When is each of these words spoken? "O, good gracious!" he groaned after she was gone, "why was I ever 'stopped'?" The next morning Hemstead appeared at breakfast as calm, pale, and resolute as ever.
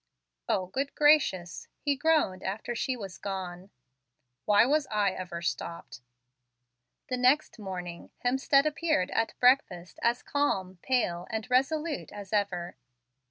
"O, 0.49 0.65
good 0.65 0.95
gracious!" 0.95 1.67
he 1.77 1.95
groaned 1.95 2.41
after 2.41 2.73
she 2.73 2.97
was 2.97 3.19
gone, 3.19 3.69
"why 4.45 4.65
was 4.65 4.87
I 4.89 5.11
ever 5.11 5.43
'stopped'?" 5.43 6.01
The 7.09 7.17
next 7.17 7.59
morning 7.59 8.09
Hemstead 8.25 8.65
appeared 8.65 9.11
at 9.11 9.39
breakfast 9.39 9.99
as 10.01 10.23
calm, 10.23 10.79
pale, 10.81 11.27
and 11.29 11.47
resolute 11.51 12.11
as 12.11 12.33
ever. 12.33 12.77